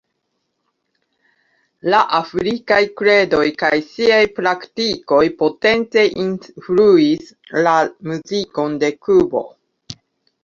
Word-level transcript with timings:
La 1.93 1.97
afrikaj 2.19 2.79
kredoj 3.01 3.43
kaj 3.63 3.69
siaj 3.89 4.21
praktikoj 4.39 5.21
potence 5.43 6.05
influis 6.23 7.29
la 7.67 7.75
muzikon 8.13 8.81
de 8.85 8.89
Kubo. 9.09 9.43